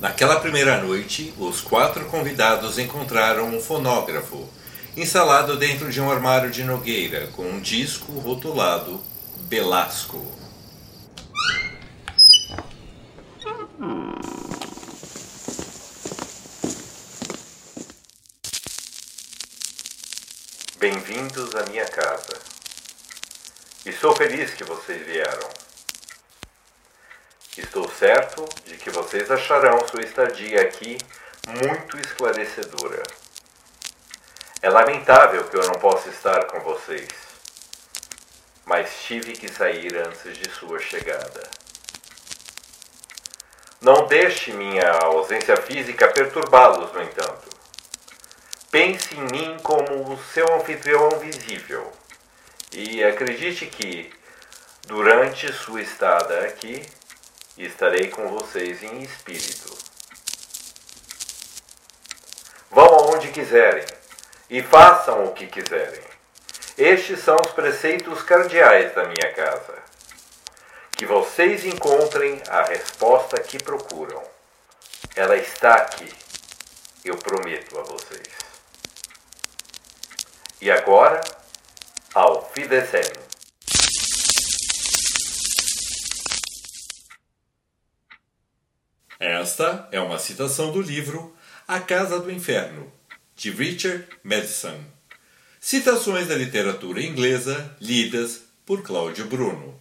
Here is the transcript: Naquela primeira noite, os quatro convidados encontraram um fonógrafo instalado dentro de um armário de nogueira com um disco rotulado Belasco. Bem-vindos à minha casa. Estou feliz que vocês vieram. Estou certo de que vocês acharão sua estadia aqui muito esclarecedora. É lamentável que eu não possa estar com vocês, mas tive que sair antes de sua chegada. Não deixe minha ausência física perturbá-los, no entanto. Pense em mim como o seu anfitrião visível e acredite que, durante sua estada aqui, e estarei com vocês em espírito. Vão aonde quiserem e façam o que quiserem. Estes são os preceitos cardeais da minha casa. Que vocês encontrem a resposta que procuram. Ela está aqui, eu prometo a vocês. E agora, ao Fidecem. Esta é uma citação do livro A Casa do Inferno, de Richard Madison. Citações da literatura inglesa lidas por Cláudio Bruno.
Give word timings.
Naquela 0.00 0.38
primeira 0.38 0.80
noite, 0.80 1.34
os 1.36 1.60
quatro 1.60 2.04
convidados 2.04 2.78
encontraram 2.78 3.48
um 3.48 3.60
fonógrafo 3.60 4.48
instalado 4.96 5.56
dentro 5.56 5.90
de 5.90 6.00
um 6.00 6.08
armário 6.08 6.52
de 6.52 6.62
nogueira 6.62 7.26
com 7.32 7.42
um 7.42 7.60
disco 7.60 8.12
rotulado 8.12 9.02
Belasco. 9.48 10.24
Bem-vindos 20.78 21.56
à 21.56 21.66
minha 21.68 21.86
casa. 21.86 22.38
Estou 23.84 24.14
feliz 24.14 24.54
que 24.54 24.62
vocês 24.62 25.04
vieram. 25.04 25.67
Estou 27.58 27.90
certo 27.90 28.48
de 28.64 28.76
que 28.76 28.88
vocês 28.88 29.28
acharão 29.28 29.80
sua 29.88 30.02
estadia 30.02 30.62
aqui 30.62 30.96
muito 31.48 31.98
esclarecedora. 31.98 33.02
É 34.62 34.70
lamentável 34.70 35.42
que 35.42 35.56
eu 35.56 35.66
não 35.66 35.74
possa 35.74 36.08
estar 36.08 36.44
com 36.44 36.60
vocês, 36.60 37.08
mas 38.64 39.02
tive 39.02 39.32
que 39.32 39.48
sair 39.48 39.92
antes 39.96 40.38
de 40.38 40.48
sua 40.50 40.78
chegada. 40.78 41.50
Não 43.80 44.06
deixe 44.06 44.52
minha 44.52 44.92
ausência 45.02 45.56
física 45.56 46.06
perturbá-los, 46.12 46.92
no 46.92 47.02
entanto. 47.02 47.48
Pense 48.70 49.16
em 49.16 49.24
mim 49.32 49.58
como 49.64 50.12
o 50.12 50.24
seu 50.32 50.46
anfitrião 50.54 51.10
visível 51.18 51.92
e 52.72 53.02
acredite 53.02 53.66
que, 53.66 54.12
durante 54.86 55.52
sua 55.52 55.80
estada 55.80 56.44
aqui, 56.44 56.86
e 57.58 57.66
estarei 57.66 58.08
com 58.08 58.28
vocês 58.28 58.84
em 58.84 59.02
espírito. 59.02 59.76
Vão 62.70 62.86
aonde 62.86 63.32
quiserem 63.32 63.84
e 64.48 64.62
façam 64.62 65.24
o 65.24 65.34
que 65.34 65.48
quiserem. 65.48 66.02
Estes 66.78 67.18
são 67.18 67.36
os 67.44 67.50
preceitos 67.50 68.22
cardeais 68.22 68.94
da 68.94 69.04
minha 69.04 69.34
casa. 69.34 69.76
Que 70.92 71.04
vocês 71.04 71.64
encontrem 71.64 72.40
a 72.48 72.62
resposta 72.62 73.42
que 73.42 73.62
procuram. 73.62 74.22
Ela 75.16 75.36
está 75.36 75.74
aqui, 75.74 76.12
eu 77.04 77.16
prometo 77.16 77.78
a 77.78 77.82
vocês. 77.82 78.28
E 80.60 80.70
agora, 80.70 81.20
ao 82.14 82.48
Fidecem. 82.52 83.27
Esta 89.20 89.88
é 89.90 89.98
uma 90.00 90.16
citação 90.16 90.70
do 90.70 90.80
livro 90.80 91.34
A 91.66 91.80
Casa 91.80 92.20
do 92.20 92.30
Inferno, 92.30 92.92
de 93.34 93.50
Richard 93.50 94.06
Madison. 94.22 94.78
Citações 95.58 96.28
da 96.28 96.36
literatura 96.36 97.02
inglesa 97.02 97.76
lidas 97.80 98.42
por 98.64 98.80
Cláudio 98.84 99.26
Bruno. 99.26 99.74